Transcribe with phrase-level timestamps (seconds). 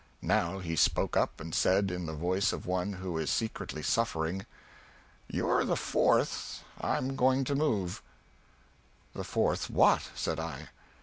[0.23, 4.47] Now he spoke up and said, in the voice of one who is secretly suffering,
[5.27, 8.01] "You're the fourth I'm going to move."
[9.13, 10.69] "The fourth what!" said I.